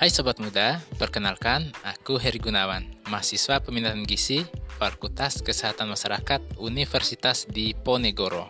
[0.00, 4.48] Hai Sobat Muda, perkenalkan aku Heri Gunawan, mahasiswa peminatan gizi
[4.80, 8.48] Fakultas Kesehatan Masyarakat Universitas Diponegoro.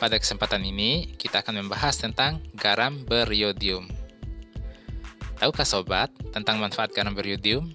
[0.00, 3.92] Pada kesempatan ini, kita akan membahas tentang garam beriodium.
[5.36, 7.68] Tahukah Sobat tentang manfaat garam beriodium?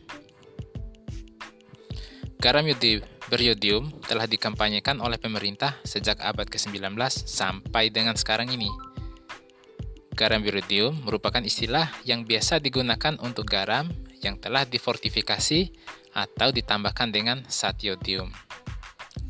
[2.42, 2.66] Garam
[3.30, 8.74] beriodium telah dikampanyekan oleh pemerintah sejak abad ke-19 sampai dengan sekarang ini–
[10.18, 13.86] Garam biridium merupakan istilah yang biasa digunakan untuk garam
[14.26, 15.70] yang telah difortifikasi
[16.18, 18.34] atau ditambahkan dengan satiodium.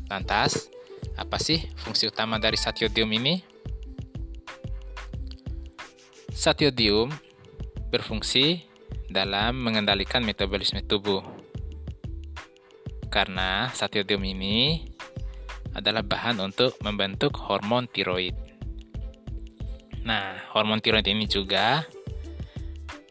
[0.08, 0.72] Lantas,
[1.20, 3.44] apa sih fungsi utama dari satiodium ini?
[6.32, 7.12] Satiodium
[7.92, 8.64] berfungsi
[9.12, 11.20] dalam mengendalikan metabolisme tubuh.
[13.12, 14.88] Karena satiodium ini
[15.76, 18.47] adalah bahan untuk membentuk hormon tiroid.
[20.06, 21.86] Nah, hormon tiroid ini juga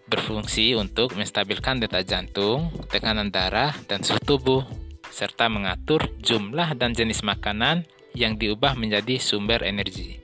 [0.08, 4.64] berfungsi untuk menstabilkan detak jantung, tekanan darah, dan suhu tubuh,
[5.12, 7.84] serta mengatur jumlah dan jenis makanan
[8.16, 10.24] yang diubah menjadi sumber energi.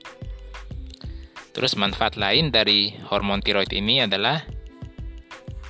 [1.54, 4.42] Terus manfaat lain dari hormon tiroid ini adalah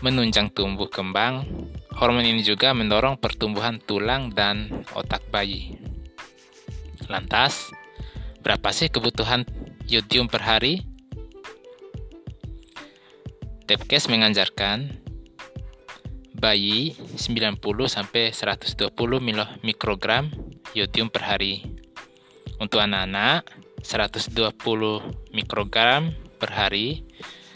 [0.00, 1.44] menunjang tumbuh kembang.
[1.94, 5.76] Hormon ini juga mendorong pertumbuhan tulang dan otak bayi.
[7.12, 7.68] Lantas,
[8.40, 9.44] berapa sih kebutuhan
[9.84, 10.80] yodium per hari?
[13.64, 14.92] Depkes mengajarkan
[16.36, 17.56] bayi 90
[17.88, 18.92] sampai 120
[19.64, 20.28] mikrogram
[20.76, 21.64] yodium per hari.
[22.60, 23.48] Untuk anak-anak
[23.80, 27.04] 120 mikrogram per hari.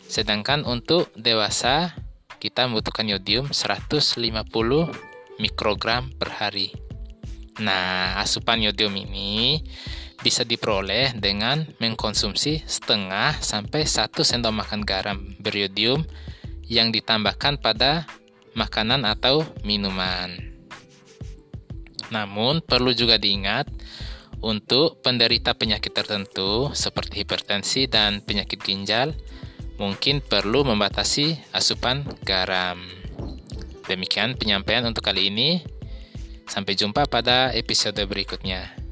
[0.08, 1.92] Sedangkan untuk dewasa
[2.40, 4.16] kita membutuhkan yodium 150
[5.36, 6.72] mikrogram per hari.
[7.58, 9.60] Nah, asupan yodium ini
[10.19, 16.02] bisa diperoleh dengan mengkonsumsi setengah sampai satu sendok makan garam beriodium
[16.66, 18.05] yang ditambahkan pada
[18.58, 20.34] makanan atau minuman.
[22.11, 23.68] Namun, perlu juga diingat
[24.42, 29.14] untuk penderita penyakit tertentu seperti hipertensi dan penyakit ginjal,
[29.79, 32.79] mungkin perlu membatasi asupan garam.
[33.86, 35.64] Demikian penyampaian untuk kali ini.
[36.48, 38.87] Sampai jumpa pada episode berikutnya.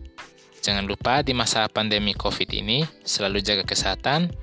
[0.66, 4.34] Jangan lupa di masa pandemi COVID ini selalu jaga kesehatan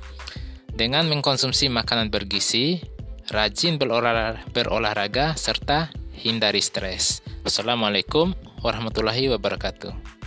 [0.72, 2.80] dengan mengkonsumsi makanan bergizi,
[3.28, 7.20] rajin berolahraga, serta hindari stres.
[7.44, 8.32] Wassalamualaikum
[8.64, 10.23] warahmatullahi wabarakatuh.